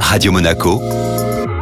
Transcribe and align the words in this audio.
Radio 0.00 0.32
Monaco, 0.32 0.80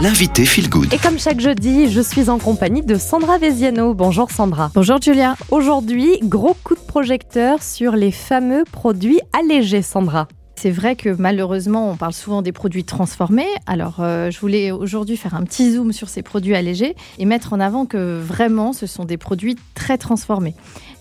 l'invité 0.00 0.44
Feel 0.44 0.68
Good. 0.68 0.92
Et 0.92 0.98
comme 0.98 1.18
chaque 1.18 1.40
jeudi, 1.40 1.90
je 1.90 2.00
suis 2.00 2.28
en 2.28 2.38
compagnie 2.38 2.82
de 2.82 2.96
Sandra 2.96 3.38
Veziano. 3.38 3.94
Bonjour 3.94 4.30
Sandra. 4.30 4.70
Bonjour 4.74 5.00
Julia. 5.00 5.36
Aujourd'hui, 5.50 6.18
gros 6.22 6.56
coup 6.64 6.74
de 6.74 6.80
projecteur 6.80 7.62
sur 7.62 7.92
les 7.92 8.12
fameux 8.12 8.64
produits 8.70 9.20
allégés, 9.32 9.82
Sandra. 9.82 10.28
C'est 10.58 10.70
vrai 10.70 10.96
que 10.96 11.10
malheureusement, 11.10 11.90
on 11.90 11.96
parle 11.96 12.14
souvent 12.14 12.40
des 12.40 12.52
produits 12.52 12.84
transformés. 12.84 13.48
Alors, 13.66 13.96
euh, 14.00 14.30
je 14.30 14.40
voulais 14.40 14.70
aujourd'hui 14.70 15.16
faire 15.16 15.34
un 15.34 15.42
petit 15.42 15.72
zoom 15.72 15.92
sur 15.92 16.08
ces 16.08 16.22
produits 16.22 16.54
allégés 16.54 16.96
et 17.18 17.26
mettre 17.26 17.52
en 17.52 17.60
avant 17.60 17.84
que 17.84 18.18
vraiment, 18.18 18.72
ce 18.72 18.86
sont 18.86 19.04
des 19.04 19.18
produits 19.18 19.56
très 19.74 19.98
transformés. 19.98 20.54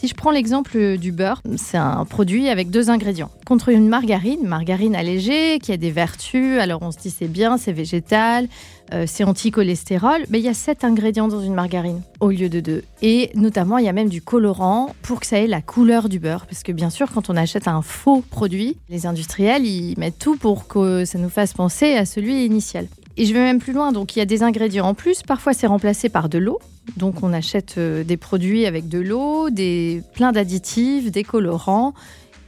Si 0.00 0.08
je 0.08 0.14
prends 0.14 0.30
l'exemple 0.30 0.96
du 0.96 1.12
beurre, 1.12 1.42
c'est 1.58 1.76
un 1.76 2.06
produit 2.06 2.48
avec 2.48 2.70
deux 2.70 2.88
ingrédients. 2.88 3.30
Contre 3.44 3.68
une 3.68 3.86
margarine, 3.86 4.46
margarine 4.46 4.96
allégée, 4.96 5.58
qui 5.58 5.72
a 5.72 5.76
des 5.76 5.90
vertus, 5.90 6.58
alors 6.58 6.80
on 6.80 6.90
se 6.90 6.96
dit 6.96 7.10
c'est 7.10 7.28
bien, 7.28 7.58
c'est 7.58 7.72
végétal, 7.72 8.48
euh, 8.94 9.04
c'est 9.06 9.24
anti-cholestérol, 9.24 10.24
mais 10.30 10.38
il 10.38 10.44
y 10.46 10.48
a 10.48 10.54
sept 10.54 10.84
ingrédients 10.84 11.28
dans 11.28 11.42
une 11.42 11.52
margarine 11.52 12.00
au 12.20 12.30
lieu 12.30 12.48
de 12.48 12.60
deux. 12.60 12.82
Et 13.02 13.30
notamment, 13.34 13.76
il 13.76 13.84
y 13.84 13.90
a 13.90 13.92
même 13.92 14.08
du 14.08 14.22
colorant 14.22 14.94
pour 15.02 15.20
que 15.20 15.26
ça 15.26 15.38
ait 15.38 15.46
la 15.46 15.60
couleur 15.60 16.08
du 16.08 16.18
beurre. 16.18 16.46
Parce 16.46 16.62
que 16.62 16.72
bien 16.72 16.88
sûr, 16.88 17.12
quand 17.12 17.28
on 17.28 17.36
achète 17.36 17.68
un 17.68 17.82
faux 17.82 18.24
produit, 18.30 18.78
les 18.88 19.04
industriels, 19.04 19.66
ils 19.66 19.98
mettent 19.98 20.18
tout 20.18 20.36
pour 20.36 20.66
que 20.66 21.04
ça 21.04 21.18
nous 21.18 21.28
fasse 21.28 21.52
penser 21.52 21.92
à 21.92 22.06
celui 22.06 22.46
initial. 22.46 22.86
Et 23.20 23.26
je 23.26 23.34
vais 23.34 23.40
même 23.40 23.58
plus 23.58 23.74
loin, 23.74 23.92
donc 23.92 24.16
il 24.16 24.18
y 24.18 24.22
a 24.22 24.24
des 24.24 24.42
ingrédients 24.42 24.86
en 24.86 24.94
plus, 24.94 25.22
parfois 25.22 25.52
c'est 25.52 25.66
remplacé 25.66 26.08
par 26.08 26.30
de 26.30 26.38
l'eau, 26.38 26.58
donc 26.96 27.22
on 27.22 27.34
achète 27.34 27.74
euh, 27.76 28.02
des 28.02 28.16
produits 28.16 28.64
avec 28.64 28.88
de 28.88 28.98
l'eau, 28.98 29.50
des 29.50 30.02
plein 30.14 30.32
d'additifs, 30.32 31.10
des 31.10 31.22
colorants. 31.22 31.92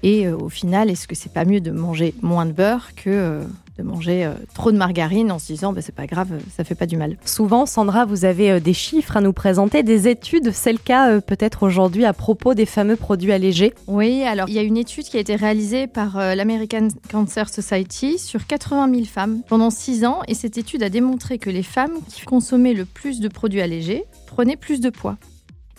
Et 0.02 0.26
euh, 0.26 0.34
au 0.34 0.48
final, 0.48 0.88
est-ce 0.88 1.06
que 1.06 1.14
c'est 1.14 1.30
pas 1.30 1.45
mieux 1.45 1.60
de 1.60 1.72
manger 1.72 2.14
moins 2.22 2.46
de 2.46 2.52
beurre 2.52 2.95
que 2.96 3.10
euh, 3.10 3.42
manger 3.82 4.30
trop 4.54 4.72
de 4.72 4.77
margarine 4.77 5.30
en 5.32 5.38
se 5.38 5.46
disant 5.46 5.72
bah, 5.72 5.80
c'est 5.82 5.95
pas 5.95 6.06
grave, 6.06 6.28
ça 6.56 6.64
fait 6.64 6.74
pas 6.74 6.86
du 6.86 6.96
mal. 6.96 7.16
Souvent, 7.24 7.66
Sandra, 7.66 8.04
vous 8.04 8.24
avez 8.24 8.60
des 8.60 8.73
chiffres 8.73 9.16
à 9.16 9.20
nous 9.20 9.32
présenter, 9.32 9.82
des 9.82 10.09
études. 10.09 10.52
C'est 10.52 10.73
le 10.73 10.79
cas 10.79 11.20
peut-être 11.20 11.62
aujourd'hui 11.62 12.04
à 12.04 12.12
propos 12.12 12.54
des 12.54 12.66
fameux 12.66 12.96
produits 12.96 13.32
allégés. 13.32 13.74
Oui, 13.87 14.23
alors 14.23 14.48
il 14.48 14.54
y 14.54 14.59
a 14.59 14.62
une 14.62 14.76
étude 14.76 15.04
qui 15.04 15.16
a 15.16 15.20
été 15.20 15.37
réalisée 15.37 15.87
par 15.87 16.16
l'American 16.34 16.88
Cancer 17.10 17.48
Society 17.48 18.18
sur 18.18 18.46
80 18.46 18.92
000 18.92 19.04
femmes 19.04 19.42
pendant 19.48 19.70
6 19.70 20.04
ans. 20.04 20.20
Et 20.29 20.35
cette 20.35 20.59
étude 20.59 20.82
a 20.82 20.88
démontré 20.88 21.38
que 21.38 21.51
les 21.51 21.62
femmes 21.62 21.98
qui 22.09 22.23
consommaient 22.23 22.74
le 22.74 22.85
plus 22.85 23.20
de 23.20 23.29
produits 23.29 23.60
allégés 23.60 24.04
prenaient 24.26 24.57
plus 24.57 24.80
de 24.80 24.90
poids. 24.90 25.16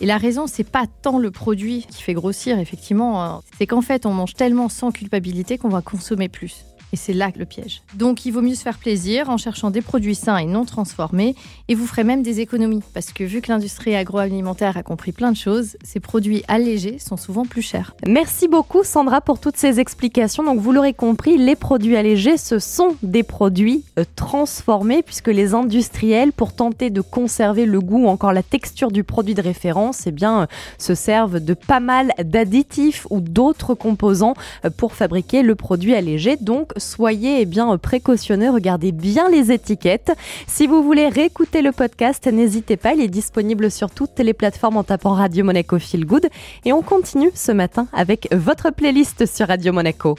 Et 0.00 0.06
la 0.06 0.18
raison, 0.18 0.46
c'est 0.46 0.68
pas 0.68 0.86
tant 1.02 1.18
le 1.18 1.30
produit 1.30 1.86
qui 1.88 2.02
fait 2.02 2.14
grossir, 2.14 2.58
effectivement, 2.58 3.42
c'est 3.56 3.66
qu'en 3.66 3.80
fait, 3.80 4.06
on 4.06 4.12
mange 4.12 4.34
tellement 4.34 4.68
sans 4.68 4.90
culpabilité 4.90 5.56
qu'on 5.56 5.68
va 5.68 5.82
consommer 5.82 6.28
plus. 6.28 6.64
Et 6.92 6.96
c'est 6.96 7.12
là 7.12 7.30
le 7.36 7.44
piège. 7.44 7.82
Donc 7.94 8.24
il 8.24 8.30
vaut 8.30 8.42
mieux 8.42 8.54
se 8.54 8.62
faire 8.62 8.78
plaisir 8.78 9.30
en 9.30 9.36
cherchant 9.36 9.70
des 9.70 9.80
produits 9.80 10.14
sains 10.14 10.38
et 10.38 10.46
non 10.46 10.64
transformés. 10.64 11.34
Et 11.68 11.74
vous 11.74 11.86
ferez 11.86 12.04
même 12.04 12.22
des 12.22 12.40
économies. 12.40 12.82
Parce 12.92 13.12
que 13.12 13.24
vu 13.24 13.40
que 13.40 13.50
l'industrie 13.50 13.96
agroalimentaire 13.96 14.76
a 14.76 14.82
compris 14.82 15.12
plein 15.12 15.32
de 15.32 15.36
choses, 15.36 15.76
ces 15.82 16.00
produits 16.00 16.44
allégés 16.48 16.98
sont 16.98 17.16
souvent 17.16 17.44
plus 17.44 17.62
chers. 17.62 17.94
Merci 18.06 18.48
beaucoup 18.48 18.84
Sandra 18.84 19.20
pour 19.20 19.40
toutes 19.40 19.56
ces 19.56 19.80
explications. 19.80 20.44
Donc 20.44 20.60
vous 20.60 20.72
l'aurez 20.72 20.94
compris, 20.94 21.38
les 21.38 21.56
produits 21.56 21.96
allégés, 21.96 22.36
ce 22.36 22.58
sont 22.58 22.96
des 23.02 23.22
produits 23.22 23.84
euh, 23.98 24.04
transformés 24.16 25.02
puisque 25.02 25.28
les 25.28 25.54
industriels, 25.54 26.32
pour 26.32 26.54
tenter 26.54 26.90
de 26.90 27.00
conserver 27.00 27.66
le 27.66 27.80
goût 27.80 28.04
ou 28.04 28.08
encore 28.08 28.32
la 28.32 28.42
texture 28.42 28.90
du 28.90 29.04
produit 29.04 29.34
de 29.34 29.42
référence, 29.42 30.06
eh 30.06 30.12
bien, 30.12 30.42
euh, 30.42 30.46
se 30.78 30.94
servent 30.94 31.40
de 31.40 31.54
pas 31.54 31.80
mal 31.80 32.12
d'additifs 32.18 33.06
ou 33.10 33.20
d'autres 33.20 33.74
composants 33.74 34.34
euh, 34.64 34.70
pour 34.70 34.92
fabriquer 34.92 35.42
le 35.42 35.54
produit 35.54 35.94
allégé. 35.94 36.36
Donc 36.36 36.72
soyez 36.84 37.40
eh 37.40 37.46
bien 37.46 37.76
précautionneux, 37.78 38.50
regardez 38.50 38.92
bien 38.92 39.28
les 39.28 39.50
étiquettes. 39.50 40.12
Si 40.46 40.66
vous 40.66 40.82
voulez 40.82 41.08
réécouter 41.08 41.62
le 41.62 41.72
podcast, 41.72 42.26
n'hésitez 42.26 42.76
pas, 42.76 42.94
il 42.94 43.00
est 43.00 43.08
disponible 43.08 43.70
sur 43.70 43.90
toutes 43.90 44.18
les 44.18 44.34
plateformes 44.34 44.76
en 44.76 44.84
tapant 44.84 45.14
Radio 45.14 45.44
Monaco 45.44 45.78
Feel 45.78 46.04
Good. 46.04 46.28
Et 46.64 46.72
on 46.72 46.82
continue 46.82 47.30
ce 47.34 47.52
matin 47.52 47.88
avec 47.92 48.28
votre 48.32 48.70
playlist 48.70 49.26
sur 49.26 49.48
Radio 49.48 49.72
Monaco. 49.72 50.16